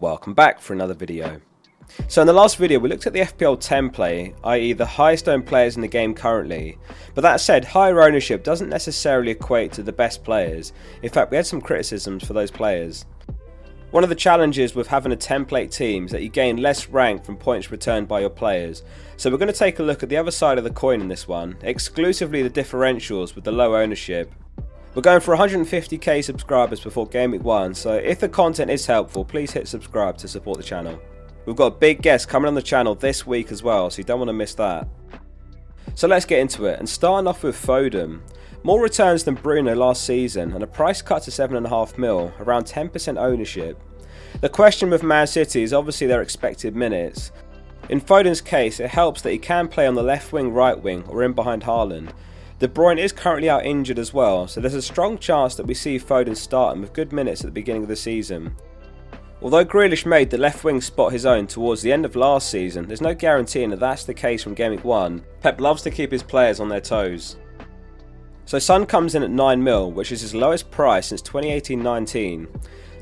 [0.00, 1.40] Welcome back for another video.
[2.06, 4.72] So in the last video we looked at the FPL template, i.e.
[4.72, 6.78] the highest owned players in the game currently,
[7.16, 10.72] but that said higher ownership doesn't necessarily equate to the best players,
[11.02, 13.06] in fact we had some criticisms for those players.
[13.90, 17.24] One of the challenges with having a template team is that you gain less rank
[17.24, 18.84] from points returned by your players,
[19.16, 21.08] so we're going to take a look at the other side of the coin in
[21.08, 24.32] this one, exclusively the differentials with the low ownership.
[24.98, 29.24] We're going for 150k subscribers before Game Week 1, so if the content is helpful,
[29.24, 31.00] please hit subscribe to support the channel.
[31.46, 34.02] We've got a big guest coming on the channel this week as well, so you
[34.02, 34.88] don't want to miss that.
[35.94, 38.22] So let's get into it, and starting off with Foden.
[38.64, 43.22] More returns than Bruno last season and a price cut to 7.5 mil, around 10%
[43.22, 43.80] ownership.
[44.40, 47.30] The question with Man City is obviously their expected minutes.
[47.88, 51.04] In Foden's case, it helps that he can play on the left wing, right wing,
[51.06, 52.10] or in behind Haaland.
[52.58, 55.74] De Bruyne is currently out injured as well, so there's a strong chance that we
[55.74, 58.56] see Foden starting with good minutes at the beginning of the season.
[59.40, 62.88] Although Grealish made the left wing spot his own towards the end of last season,
[62.88, 65.24] there's no guaranteeing that that's the case from Game Week 1.
[65.40, 67.36] Pep loves to keep his players on their toes.
[68.44, 72.48] So Son comes in at 9 mil, which is his lowest price since 2018-19.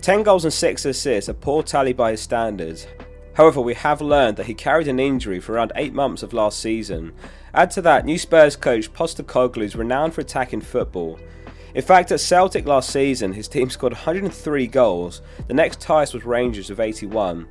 [0.00, 2.88] 10 goals and 6 assists, a poor tally by his standards.
[3.34, 6.60] However, we have learned that he carried an injury for around 8 months of last
[6.60, 7.12] season.
[7.52, 11.18] Add to that, new Spurs coach Postecoglou is renowned for attacking football.
[11.74, 15.20] In fact, at Celtic last season, his team scored 103 goals.
[15.48, 17.48] The next highest was Rangers with 81.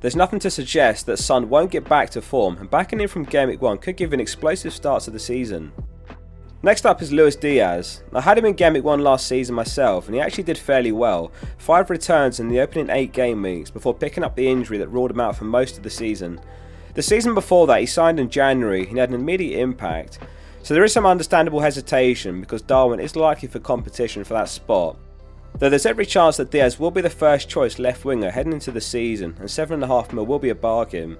[0.00, 3.24] There's nothing to suggest that Son won't get back to form, and backing him from
[3.24, 5.72] Game Week 1 could give an explosive start to the season.
[6.66, 8.02] Next up is Luis Diaz.
[8.12, 11.30] I had him in Week 1 last season myself, and he actually did fairly well.
[11.58, 15.12] Five returns in the opening eight game weeks before picking up the injury that ruled
[15.12, 16.40] him out for most of the season.
[16.94, 20.18] The season before that, he signed in January and had an immediate impact.
[20.64, 24.96] So there is some understandable hesitation because Darwin is likely for competition for that spot.
[25.58, 28.70] Though there's every chance that Diaz will be the first choice left winger heading into
[28.70, 31.16] the season, and 7.5 mil will be a bargain.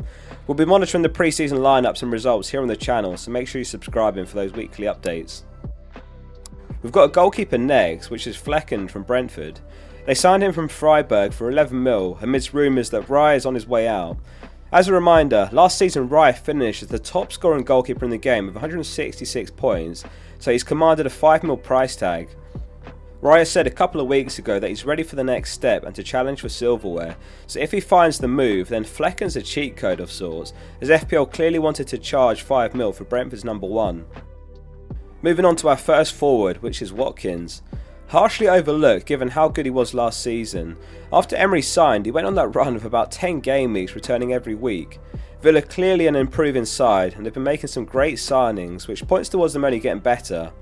[0.47, 3.61] We'll be monitoring the pre-season lineups and results here on the channel, so make sure
[3.61, 5.43] you subscribe in for those weekly updates.
[6.83, 9.60] We've got a goalkeeper next, which is Flekken from Brentford.
[10.05, 13.66] They signed him from Freiburg for 11 mil amidst rumours that Raya is on his
[13.66, 14.19] way out.
[14.71, 18.44] As a reminder, last season Raya finished as the top scoring goalkeeper in the game
[18.44, 20.05] with 166 points,
[20.39, 22.28] so he's commanded a 5 mil price tag.
[23.26, 25.92] Raya said a couple of weeks ago that he's ready for the next step and
[25.97, 27.16] to challenge for silverware,
[27.48, 31.32] so if he finds the move, then Flekken's a cheat code of sorts, as FPL
[31.32, 34.06] clearly wanted to charge 5 mil for Brentford's number 1.
[35.22, 37.62] Moving on to our first forward, which is Watkins.
[38.09, 40.77] Harshly overlooked given how good he was last season.
[41.12, 44.55] After Emery signed, he went on that run of about 10 game weeks, returning every
[44.55, 45.00] week.
[45.43, 49.53] Villa clearly an improving side, and they've been making some great signings, which points towards
[49.53, 50.53] them only getting better.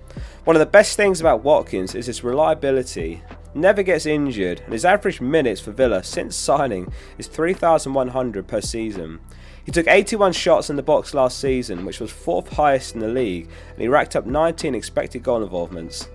[0.45, 3.23] One of the best things about Watkins is his reliability.
[3.55, 9.21] Never gets injured, and his average minutes for Villa since signing is 3,100 per season.
[9.65, 13.09] He took 81 shots in the box last season, which was fourth highest in the
[13.09, 16.09] league, and he racked up 19 expected goal involvements.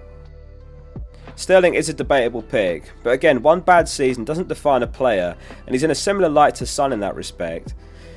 [1.39, 5.73] Sterling is a debatable pick, but again, one bad season doesn't define a player, and
[5.73, 7.75] he's in a similar light to Son in that respect.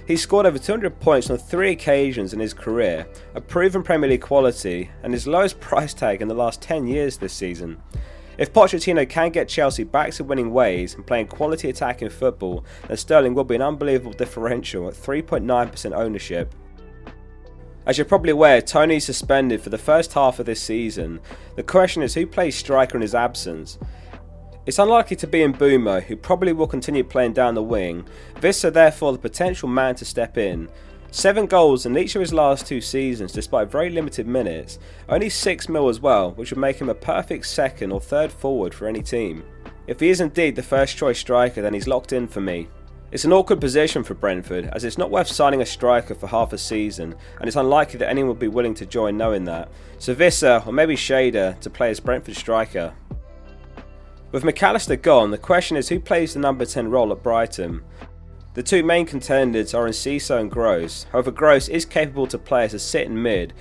[0.09, 3.07] He scored over 200 points on three occasions in his career,
[3.37, 7.17] a proven Premier League quality, and his lowest price tag in the last 10 years
[7.17, 7.81] this season.
[8.39, 12.97] If Pochettino can get Chelsea back to winning ways and playing quality attacking football, then
[12.97, 16.53] Sterling will be an unbelievable differential at 3.9% ownership.
[17.85, 21.21] As you're probably aware, Toney's suspended for the first half of this season.
[21.57, 23.79] The question is who plays striker in his absence?
[24.65, 28.07] It's unlikely to be Mbeumo, who probably will continue playing down the wing.
[28.37, 30.69] Wissa therefore the potential man to step in.
[31.11, 34.79] Seven goals in each of his last two seasons despite very limited minutes.
[35.09, 38.73] Only 6 mil as well, which would make him a perfect second or third forward
[38.73, 39.43] for any team.
[39.89, 42.69] If he is indeed the first choice striker then he's locked in for me.
[43.13, 46.55] It's an awkward position for Brentford, as it's not worth signing a striker for half
[46.55, 49.69] a season, and it's unlikely that anyone would be willing to join knowing that.
[49.99, 52.95] So Wissa, or maybe Schade, to play as Brentford striker.
[54.31, 57.83] With Mac Allister gone, the question is who plays the number 10 role at Brighton.
[58.55, 62.73] The two main contenders are Enciso and Gross, however Gross is capable to play as
[62.73, 63.53] a sit-in mid,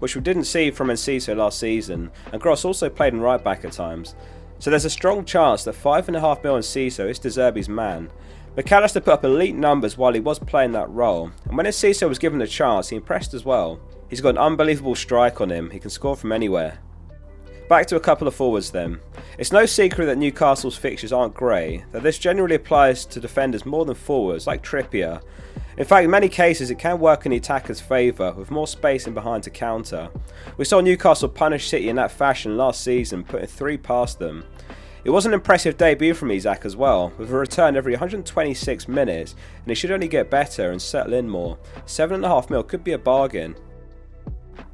[0.00, 3.64] which we didn't see from Enciso last season, and Gross also played in right back
[3.64, 4.16] at times.
[4.58, 8.10] So there's a strong chance that 5.5 mil Enciso is De Zerbi's man.
[8.56, 12.08] Mac Allister put up elite numbers while he was playing that role, and when Enciso
[12.08, 13.80] was given a chance he impressed as well.
[14.08, 16.78] He's got an unbelievable strike on him, he can score from anywhere.
[17.68, 18.98] Back to a couple of forwards then.
[19.38, 23.84] It's no secret that Newcastle's fixtures aren't great, though this generally applies to defenders more
[23.84, 25.22] than forwards, like Trippier.
[25.76, 29.06] In fact, in many cases, it can work in the attacker's favour, with more space
[29.06, 30.10] in behind to counter.
[30.56, 34.44] We saw Newcastle punish City in that fashion last season, putting three past them.
[35.02, 39.34] It was an impressive debut from Isak as well, with a return every 126 minutes,
[39.58, 41.58] and he should only get better and settle in more.
[41.86, 43.56] 7.5 mil could be a bargain.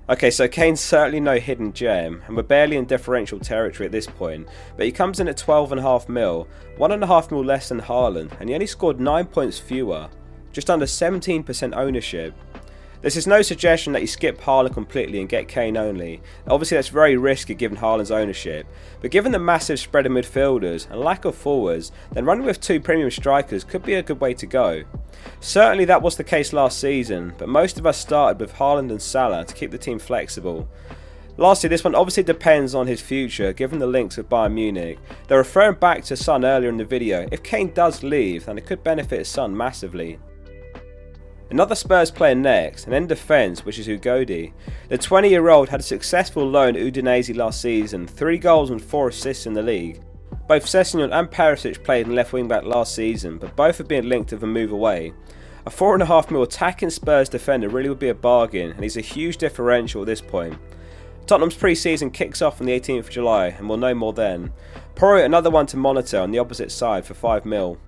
[0.09, 4.07] Okay, so Kane's certainly no hidden gem, and we're barely in differential territory at this
[4.07, 8.55] point, but he comes in at 12.5 mil, 1.5 mil less than Haaland, and he
[8.55, 10.09] only scored 9 points fewer,
[10.53, 12.35] just under 17% ownership.
[13.07, 16.21] This is no suggestion that you skip Haaland completely and get Kane only.
[16.49, 18.67] Obviously, that's very risky given Haaland's ownership.
[19.01, 22.81] But given the massive spread of midfielders and lack of forwards, then running with two
[22.81, 24.83] premium strikers could be a good way to go.
[25.39, 29.01] Certainly, that was the case last season, but most of us started with Haaland and
[29.01, 30.69] Salah to keep the team flexible.
[31.37, 34.99] Lastly, this one obviously depends on his future, given the links with Bayern Munich.
[35.29, 37.29] They're referring back to Son earlier in the video.
[37.31, 40.19] If Kane does leave, then it could benefit Son massively.
[41.49, 44.53] Another Spurs player next, and in defence, which is Udogie.
[44.89, 48.83] The 20 year old had a successful loan at Udinese last season, 3 goals and
[48.83, 50.01] 4 assists in the league.
[50.49, 54.09] Both Sessegnon and Perisic played in left wing back last season, but both have been
[54.09, 55.13] linked with a move away.
[55.67, 59.37] A 4.5 mil attacking Spurs defender really would be a bargain, and he's a huge
[59.37, 60.59] differential at this point.
[61.27, 64.53] Tottenham's pre season kicks off on the 18th of July, and we'll know more then.
[64.95, 67.79] Probably another one to monitor on the opposite side for 5 mil.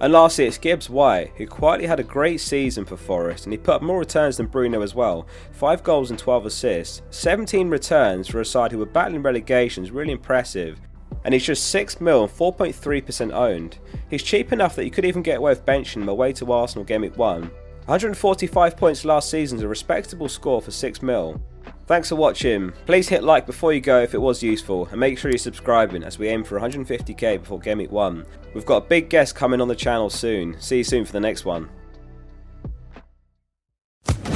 [0.00, 3.58] And lastly, it's Gibbs White, who quietly had a great season for Forest, and he
[3.58, 7.02] put up more returns than Bruno as well 5 goals and 12 assists.
[7.10, 10.78] 17 returns for a side who were battling relegation is really impressive,
[11.24, 13.78] and he's just 6 mil and 4.3% owned.
[14.10, 16.84] He's cheap enough that you could even get away with benching him away to Arsenal
[16.84, 17.50] Game Week 1.
[17.86, 21.40] 145 points last season is a respectable score for 6 mil.
[21.86, 22.72] Thanks for watching.
[22.84, 26.02] Please hit like before you go if it was useful, and make sure you're subscribing
[26.02, 28.26] as we aim for 150k before Game Week 1.
[28.54, 30.60] We've got a big guest coming on the channel soon.
[30.60, 31.68] See you soon for the next one.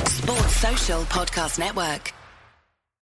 [0.07, 2.13] Sports Social Podcast Network.